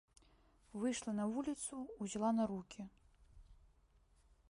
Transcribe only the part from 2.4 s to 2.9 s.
на рукі.